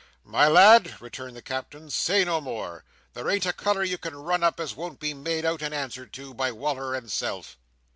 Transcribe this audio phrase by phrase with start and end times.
[0.25, 2.83] "My lad," returned the Captain, "say no more.
[3.13, 6.11] There ain't a colour you can run up, as won't be made out, and answered
[6.13, 7.55] to, by Wal"r and self."